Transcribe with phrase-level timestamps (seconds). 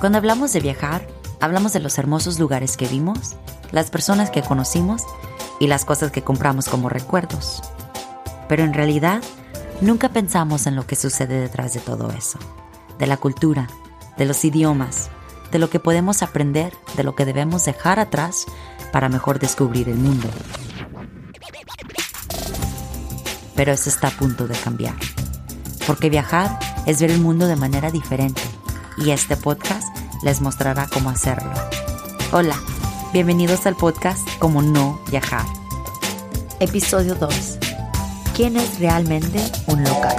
[0.00, 1.06] Cuando hablamos de viajar,
[1.40, 3.36] hablamos de los hermosos lugares que vimos,
[3.70, 5.02] las personas que conocimos
[5.58, 7.60] y las cosas que compramos como recuerdos.
[8.48, 9.20] Pero en realidad,
[9.82, 12.38] nunca pensamos en lo que sucede detrás de todo eso,
[12.98, 13.68] de la cultura,
[14.16, 15.10] de los idiomas,
[15.52, 18.46] de lo que podemos aprender, de lo que debemos dejar atrás
[18.92, 20.30] para mejor descubrir el mundo.
[23.54, 24.94] Pero eso está a punto de cambiar,
[25.86, 28.40] porque viajar es ver el mundo de manera diferente
[29.00, 31.50] y este podcast les mostrará cómo hacerlo.
[32.32, 32.56] Hola,
[33.12, 35.46] bienvenidos al podcast Como no viajar.
[36.60, 37.58] Episodio 2.
[38.36, 40.16] ¿Quién es realmente un local?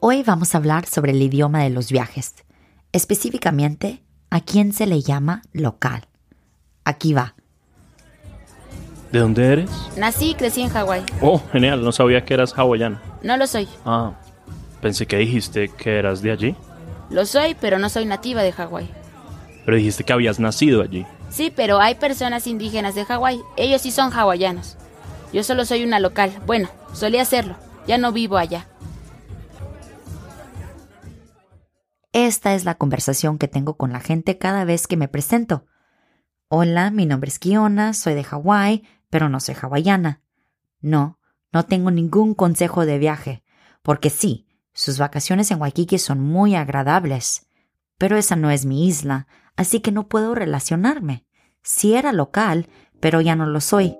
[0.00, 2.34] Hoy vamos a hablar sobre el idioma de los viajes,
[2.92, 6.06] específicamente a quién se le llama local.
[6.84, 7.34] Aquí va.
[9.10, 9.70] ¿De dónde eres?
[9.96, 11.02] Nací y crecí en Hawái.
[11.20, 13.02] Oh, genial, no sabía que eras hawaiana.
[13.24, 13.68] No lo soy.
[13.84, 14.12] Ah,
[14.80, 16.56] pensé que dijiste que eras de allí.
[17.10, 18.90] Lo soy, pero no soy nativa de Hawái.
[19.64, 21.06] Pero dijiste que habías nacido allí.
[21.28, 23.40] Sí, pero hay personas indígenas de Hawái.
[23.56, 24.76] Ellos sí son hawaianos.
[25.32, 26.32] Yo solo soy una local.
[26.46, 27.56] Bueno, solía serlo.
[27.86, 28.66] Ya no vivo allá.
[32.12, 35.66] Esta es la conversación que tengo con la gente cada vez que me presento.
[36.48, 40.20] Hola, mi nombre es Kiona, soy de Hawái, pero no soy hawaiana.
[40.80, 41.20] No,
[41.52, 43.44] no tengo ningún consejo de viaje,
[43.82, 47.46] porque sí, sus vacaciones en Waikiki son muy agradables.
[47.98, 51.26] Pero esa no es mi isla, así que no puedo relacionarme.
[51.62, 52.68] Sí era local,
[53.00, 53.96] pero ya no lo soy.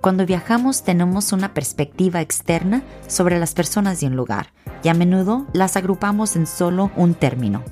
[0.00, 4.52] Cuando viajamos tenemos una perspectiva externa sobre las personas de un lugar
[4.82, 7.64] y a menudo las agrupamos en solo un término,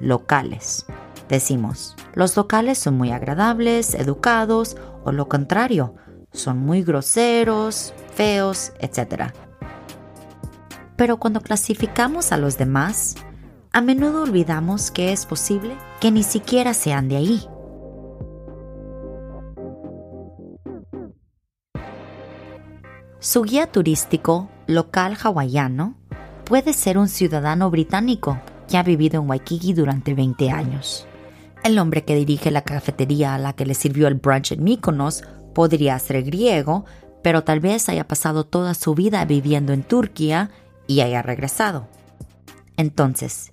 [0.00, 0.86] locales.
[1.28, 5.94] Decimos, los locales son muy agradables, educados o lo contrario,
[6.34, 9.32] son muy groseros, feos, etc.
[10.96, 13.14] Pero cuando clasificamos a los demás,
[13.72, 17.48] a menudo olvidamos que es posible que ni siquiera sean de ahí.
[23.20, 25.96] Su guía turístico local hawaiano
[26.44, 28.38] puede ser un ciudadano británico
[28.68, 31.06] que ha vivido en Waikiki durante 20 años.
[31.62, 35.24] El hombre que dirige la cafetería a la que le sirvió el brunch en Mykonos
[35.54, 36.84] podría ser griego,
[37.22, 40.50] pero tal vez haya pasado toda su vida viviendo en Turquía
[40.86, 41.88] y haya regresado.
[42.76, 43.52] Entonces,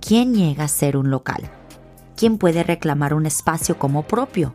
[0.00, 1.50] ¿quién llega a ser un local?
[2.16, 4.54] ¿Quién puede reclamar un espacio como propio?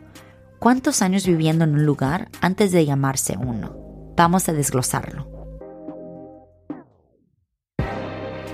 [0.59, 3.75] ¿Cuántos años viviendo en un lugar antes de llamarse uno?
[4.16, 5.28] Vamos a desglosarlo.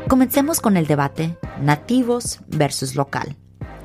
[0.07, 3.35] Comencemos con el debate nativos versus local.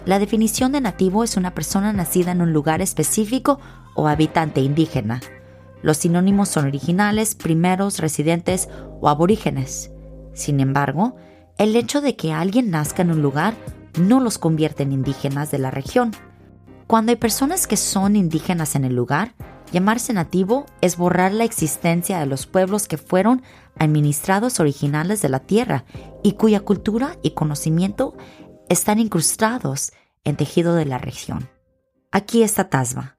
[0.05, 3.61] La definición de nativo es una persona nacida en un lugar específico
[3.99, 5.21] o habitante indígena.
[5.83, 8.69] Los sinónimos son originales, primeros, residentes
[9.01, 9.91] o aborígenes.
[10.35, 11.17] Sin embargo,
[11.57, 13.55] el hecho de que alguien nazca en un lugar
[13.99, 16.13] no los convierte en indígenas de la región.
[16.87, 19.35] Cuando hay personas que son indígenas en el lugar,
[19.73, 23.43] llamarse nativo es borrar la existencia de los pueblos que fueron
[23.81, 25.85] administrados originales de la tierra
[26.23, 28.17] y cuya cultura y conocimiento
[28.69, 29.93] están incrustados
[30.23, 31.49] en tejido de la región.
[32.13, 33.18] Aquí está Tasma,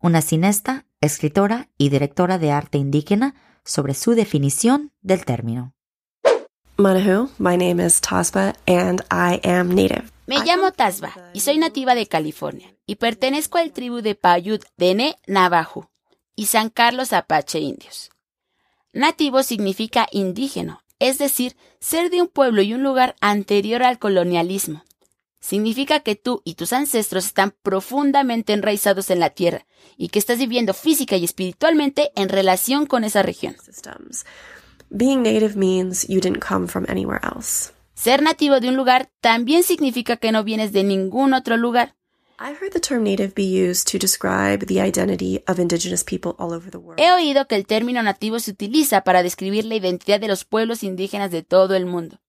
[0.00, 3.34] una cinesta, escritora y directora de arte indígena
[3.64, 5.74] sobre su definición del término.
[6.76, 10.10] Manahu, my name is Tasba and I am native.
[10.26, 15.16] Me llamo Tasba y soy nativa de California y pertenezco al tribu de Paiute Dene
[15.26, 15.90] Navajo
[16.34, 18.10] y San Carlos Apache Indios.
[18.92, 24.82] Nativo significa indígena, es decir, ser de un pueblo y un lugar anterior al colonialismo.
[25.40, 30.38] Significa que tú y tus ancestros están profundamente enraizados en la tierra y que estás
[30.38, 33.56] viviendo física y espiritualmente en relación con esa región.
[34.90, 37.72] Being native means you didn't come from anywhere else.
[37.94, 41.94] Ser nativo de un lugar también significa que no vienes de ningún otro lugar.
[46.96, 50.82] He oído que el término nativo se utiliza para describir la identidad de los pueblos
[50.82, 52.20] indígenas de todo el mundo.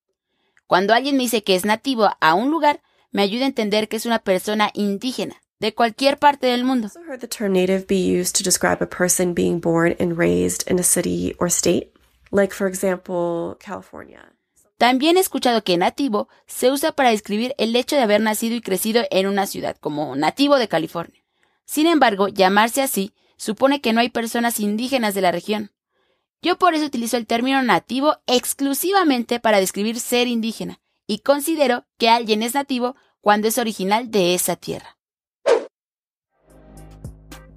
[0.67, 3.97] Cuando alguien me dice que es nativo a un lugar, me ayuda a entender que
[3.97, 6.89] es una persona indígena de cualquier parte del mundo.
[7.07, 10.79] Heard the term native be used to describe a person being born and raised in
[10.79, 11.91] a city or state,
[12.31, 14.33] like for example, California.
[14.77, 18.61] También he escuchado que nativo se usa para describir el hecho de haber nacido y
[18.61, 21.23] crecido en una ciudad, como nativo de California.
[21.65, 25.71] Sin embargo, llamarse así supone que no hay personas indígenas de la región.
[26.41, 30.79] Yo por eso utilizo el término nativo exclusivamente para describir ser indígena,
[31.11, 34.97] y considero que alguien es nativo cuando es original de esa tierra.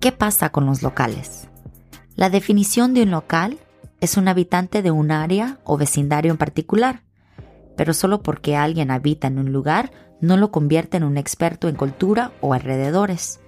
[0.00, 1.46] ¿Qué pasa con los locales?
[2.16, 3.60] La definición de un local
[4.00, 7.04] es un habitante de un área o vecindario en particular,
[7.76, 11.76] pero solo porque alguien habita en un lugar no lo convierte en un experto en
[11.76, 13.38] cultura o alrededores.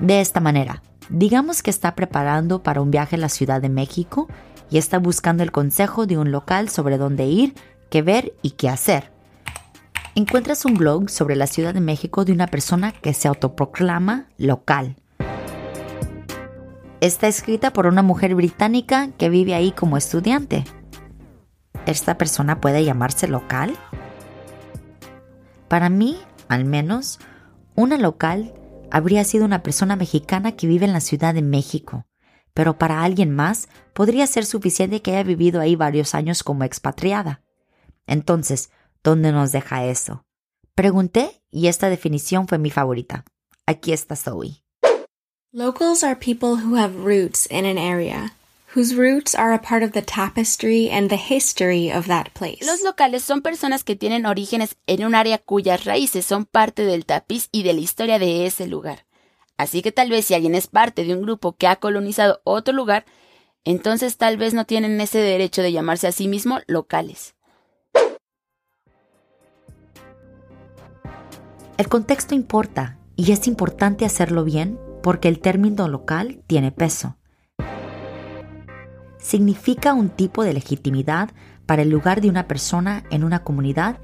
[0.00, 4.26] De esta manera, digamos que está preparando para un viaje a la Ciudad de México
[4.68, 7.54] y está buscando el consejo de un local sobre dónde ir,
[7.88, 9.13] qué ver y qué hacer.
[10.16, 14.94] Encuentras un blog sobre la Ciudad de México de una persona que se autoproclama local.
[17.00, 20.62] Está escrita por una mujer británica que vive ahí como estudiante.
[21.84, 23.76] ¿Esta persona puede llamarse local?
[25.66, 26.16] Para mí,
[26.46, 27.18] al menos,
[27.74, 28.54] una local
[28.92, 32.06] habría sido una persona mexicana que vive en la Ciudad de México,
[32.52, 37.42] pero para alguien más podría ser suficiente que haya vivido ahí varios años como expatriada.
[38.06, 38.70] Entonces,
[39.04, 40.24] ¿dónde nos deja eso?
[40.74, 43.24] Pregunté y esta definición fue mi favorita.
[43.66, 44.64] Aquí está Zoe.
[45.52, 48.32] Locals are people who have roots in an area
[48.74, 52.66] whose roots are a part of the tapestry and the history of that place.
[52.66, 57.06] Los locales son personas que tienen orígenes en un área cuyas raíces son parte del
[57.06, 59.06] tapiz y de la historia de ese lugar.
[59.56, 62.74] Así que tal vez si alguien es parte de un grupo que ha colonizado otro
[62.74, 63.06] lugar,
[63.64, 67.36] entonces tal vez no tienen ese derecho de llamarse a sí mismo locales.
[71.76, 77.16] El contexto importa y es importante hacerlo bien porque el término local tiene peso
[79.24, 81.30] significa un tipo de legitimidad
[81.66, 83.98] para el lugar de una persona en una comunidad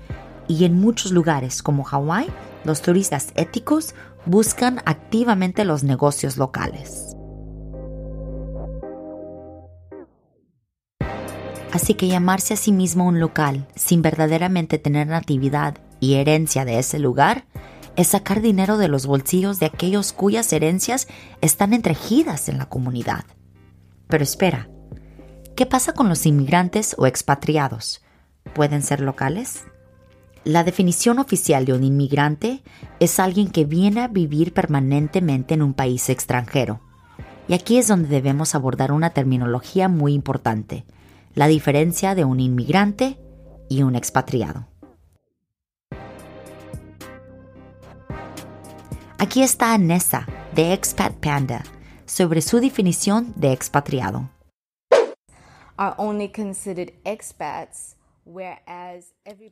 [0.48, 2.26] y en muchos lugares como Hawái,
[2.64, 3.94] los turistas éticos
[4.24, 7.14] buscan activamente los negocios locales.
[11.70, 16.78] Así que llamarse a sí mismo un local sin verdaderamente tener natividad y herencia de
[16.78, 17.44] ese lugar
[17.96, 21.06] es sacar dinero de los bolsillos de aquellos cuyas herencias
[21.40, 23.24] están entregidas en la comunidad.
[24.08, 24.68] Pero espera,
[25.60, 28.00] ¿Qué pasa con los inmigrantes o expatriados?
[28.54, 29.64] ¿Pueden ser locales?
[30.42, 32.62] La definición oficial de un inmigrante
[32.98, 36.80] es alguien que viene a vivir permanentemente en un país extranjero.
[37.46, 40.86] Y aquí es donde debemos abordar una terminología muy importante,
[41.34, 43.18] la diferencia de un inmigrante
[43.68, 44.66] y un expatriado.
[49.20, 51.62] Aquí está Anessa, de Expat Panda,
[52.06, 54.30] sobre su definición de expatriado.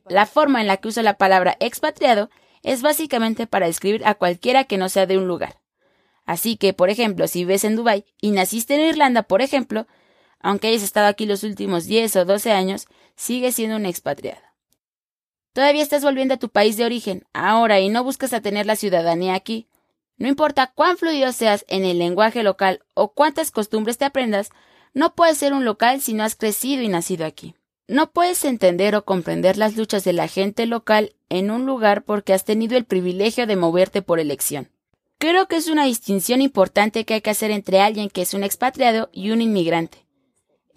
[0.09, 2.31] La forma en la que uso la palabra expatriado
[2.63, 5.61] es básicamente para describir a cualquiera que no sea de un lugar.
[6.25, 9.85] Así que, por ejemplo, si vives en Dubái y naciste en Irlanda, por ejemplo,
[10.39, 14.48] aunque hayas estado aquí los últimos 10 o 12 años, sigues siendo un expatriado.
[15.53, 18.75] Todavía estás volviendo a tu país de origen ahora y no buscas a tener la
[18.75, 19.67] ciudadanía aquí.
[20.17, 24.51] No importa cuán fluido seas en el lenguaje local o cuántas costumbres te aprendas,
[24.93, 27.55] no puedes ser un local si no has crecido y nacido aquí.
[27.87, 32.33] No puedes entender o comprender las luchas de la gente local en un lugar porque
[32.33, 34.69] has tenido el privilegio de moverte por elección.
[35.17, 38.43] Creo que es una distinción importante que hay que hacer entre alguien que es un
[38.43, 40.05] expatriado y un inmigrante.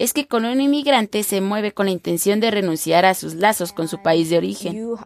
[0.03, 3.71] Es que con un inmigrante se mueve con la intención de renunciar a sus lazos
[3.71, 4.97] con su país de origen.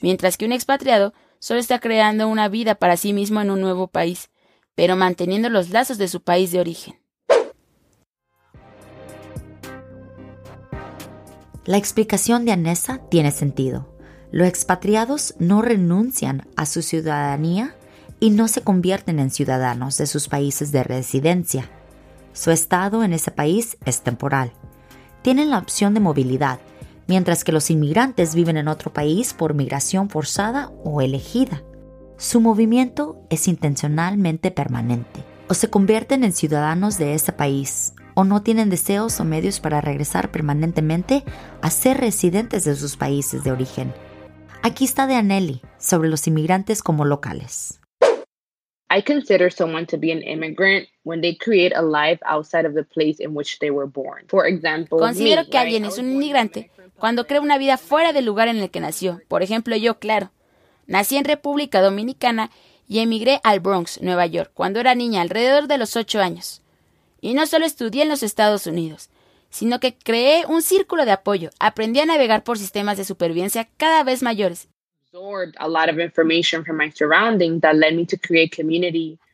[0.00, 3.88] Mientras que un expatriado solo está creando una vida para sí mismo en un nuevo
[3.88, 4.30] país,
[4.76, 7.00] pero manteniendo los lazos de su país de origen.
[11.64, 13.88] La explicación de Anessa tiene sentido.
[14.30, 17.74] Los expatriados no renuncian a su ciudadanía
[18.22, 21.68] y no se convierten en ciudadanos de sus países de residencia.
[22.32, 24.52] Su estado en ese país es temporal.
[25.22, 26.60] Tienen la opción de movilidad,
[27.08, 31.64] mientras que los inmigrantes viven en otro país por migración forzada o elegida.
[32.16, 35.24] Su movimiento es intencionalmente permanente.
[35.48, 39.80] O se convierten en ciudadanos de ese país, o no tienen deseos o medios para
[39.80, 41.24] regresar permanentemente
[41.60, 43.92] a ser residentes de sus países de origen.
[44.62, 47.81] Aquí está de Anelli sobre los inmigrantes como locales.
[48.94, 52.84] I consider someone to be an immigrant when they create a life outside of the
[52.84, 54.26] place in which they were born.
[54.28, 58.48] For example, Considero que alguien es un inmigrante cuando crea una vida fuera del lugar
[58.48, 59.22] en el que nació.
[59.28, 60.30] Por ejemplo, yo, claro,
[60.86, 62.50] nací en República Dominicana
[62.86, 66.60] y emigré al Bronx, Nueva York, cuando era niña, alrededor de los ocho años.
[67.22, 69.08] Y no solo estudié en los Estados Unidos,
[69.48, 74.02] sino que creé un círculo de apoyo, aprendí a navegar por sistemas de supervivencia cada
[74.04, 74.68] vez mayores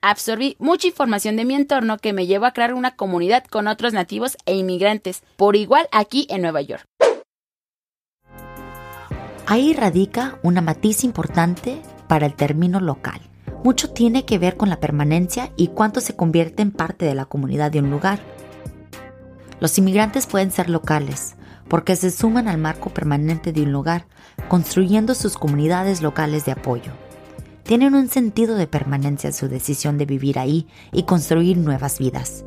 [0.02, 3.92] Absorbí mucha información de mi entorno que me llevó a crear una comunidad con otros
[3.92, 6.84] nativos e inmigrantes, por igual aquí en Nueva York.
[9.46, 13.20] Ahí radica una matiz importante para el término local.
[13.62, 17.26] mucho tiene que ver con la permanencia y cuánto se convierte en parte de la
[17.26, 18.18] comunidad de un lugar.
[19.60, 21.36] Los inmigrantes pueden ser locales,
[21.68, 24.06] porque se suman al marco permanente de un lugar,
[24.48, 26.92] construyendo sus comunidades locales de apoyo.
[27.62, 32.44] Tienen un sentido de permanencia en su decisión de vivir ahí y construir nuevas vidas.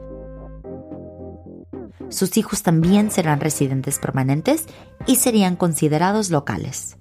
[2.10, 4.65] Sus hijos también serán residentes permanentes
[5.05, 6.98] y serían considerados locales.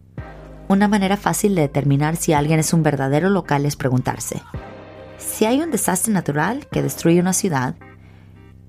[0.68, 4.42] Una manera fácil de determinar si alguien es un verdadero local es preguntarse,
[5.18, 7.74] si hay un desastre natural que destruye una ciudad,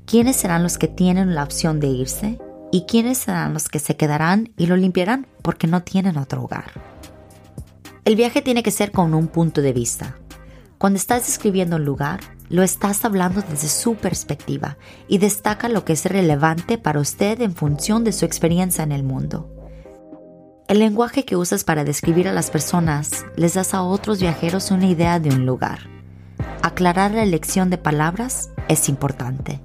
[0.05, 2.39] ¿quiénes serán los que tienen la opción de irse?
[2.71, 6.71] ¿Y quiénes serán los que se quedarán y lo limpiarán porque no tienen otro hogar?
[8.05, 10.15] El viaje tiene que ser con un punto de vista.
[10.77, 15.93] Cuando estás describiendo un lugar, lo estás hablando desde su perspectiva y destaca lo que
[15.93, 19.49] es relevante para usted en función de su experiencia en el mundo.
[20.67, 24.87] El lenguaje que usas para describir a las personas les das a otros viajeros una
[24.87, 25.81] idea de un lugar.
[26.61, 29.59] Aclarar la elección de palabras es importante.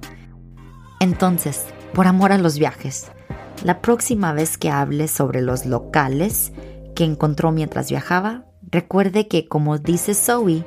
[0.99, 3.11] Entonces, por amor a los viajes,
[3.63, 6.51] la próxima vez que hable sobre los locales
[6.95, 10.63] que encontró mientras viajaba, recuerde que, como dice Zoe,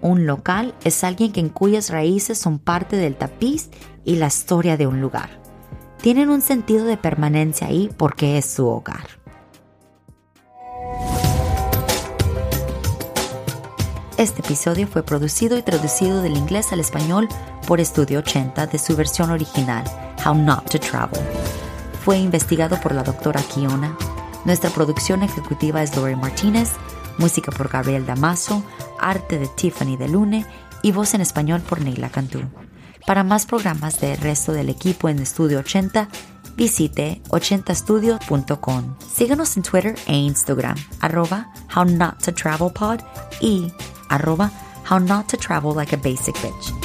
[0.00, 3.70] un local es alguien en cuyas raíces son parte del tapiz
[4.04, 5.30] y la historia de un lugar.
[6.00, 9.18] Tienen un sentido de permanencia ahí porque es su hogar.
[14.16, 17.28] Este episodio fue producido y traducido del inglés al español
[17.68, 19.84] por Estudio 80 de su versión original,
[20.24, 21.20] How Not to Travel.
[22.04, 23.96] Fue investigado por la doctora Kiona.
[24.44, 26.72] Nuestra producción ejecutiva es Lori Martínez,
[27.18, 28.62] música por Gabriel Damaso,
[28.98, 30.46] arte de Tiffany de Lune
[30.82, 32.40] y voz en español por Neila Cantú.
[33.06, 36.08] Para más programas del resto del equipo en Estudio 80,
[36.56, 38.96] visite 80studio.com.
[39.12, 43.00] Síganos en Twitter e Instagram, arroba How Not to Travel Pod
[43.40, 43.72] y
[44.08, 44.50] arroba
[44.88, 46.77] how not to travel like a basic bitch.